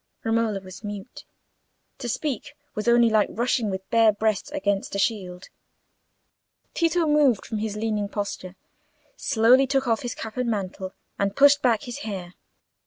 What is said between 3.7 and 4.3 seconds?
bare